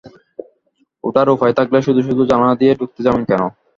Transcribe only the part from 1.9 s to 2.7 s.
শুধু জানালা